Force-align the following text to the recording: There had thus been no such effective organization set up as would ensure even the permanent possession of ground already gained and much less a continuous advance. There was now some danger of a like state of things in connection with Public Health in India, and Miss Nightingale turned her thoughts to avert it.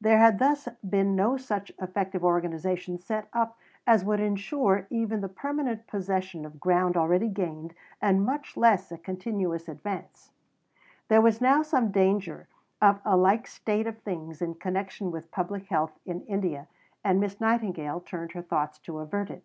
There 0.00 0.18
had 0.20 0.38
thus 0.38 0.68
been 0.88 1.16
no 1.16 1.36
such 1.36 1.72
effective 1.80 2.24
organization 2.24 2.96
set 2.96 3.26
up 3.32 3.58
as 3.88 4.04
would 4.04 4.20
ensure 4.20 4.86
even 4.88 5.20
the 5.20 5.28
permanent 5.28 5.88
possession 5.88 6.46
of 6.46 6.60
ground 6.60 6.96
already 6.96 7.26
gained 7.26 7.74
and 8.00 8.24
much 8.24 8.56
less 8.56 8.92
a 8.92 8.96
continuous 8.98 9.68
advance. 9.68 10.30
There 11.08 11.20
was 11.20 11.40
now 11.40 11.62
some 11.62 11.90
danger 11.90 12.46
of 12.80 13.00
a 13.04 13.16
like 13.16 13.48
state 13.48 13.88
of 13.88 13.98
things 14.02 14.40
in 14.40 14.54
connection 14.54 15.10
with 15.10 15.32
Public 15.32 15.66
Health 15.66 15.98
in 16.06 16.22
India, 16.26 16.68
and 17.02 17.18
Miss 17.18 17.40
Nightingale 17.40 17.98
turned 17.98 18.30
her 18.30 18.42
thoughts 18.42 18.78
to 18.78 19.00
avert 19.00 19.28
it. 19.28 19.42